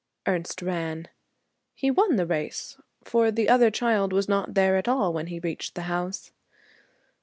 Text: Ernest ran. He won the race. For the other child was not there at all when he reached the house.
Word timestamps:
Ernest 0.27 0.63
ran. 0.63 1.09
He 1.75 1.91
won 1.91 2.15
the 2.15 2.25
race. 2.25 2.75
For 3.03 3.29
the 3.29 3.47
other 3.47 3.69
child 3.69 4.13
was 4.13 4.27
not 4.27 4.55
there 4.55 4.75
at 4.75 4.87
all 4.87 5.13
when 5.13 5.27
he 5.27 5.37
reached 5.37 5.75
the 5.75 5.83
house. 5.83 6.31